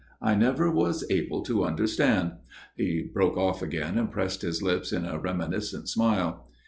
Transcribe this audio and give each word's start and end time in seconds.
I 0.19 0.33
never 0.33 0.71
was 0.71 1.05
able 1.11 1.43
to 1.43 1.63
understand." 1.63 2.31
He 2.75 3.03
broke 3.03 3.37
off 3.37 3.61
again, 3.61 3.99
and 3.99 4.09
pressed 4.11 4.41
his 4.41 4.63
lips 4.63 4.91
in 4.91 5.05
a 5.05 5.19
reminiscent 5.19 5.89
smile. 5.89 6.47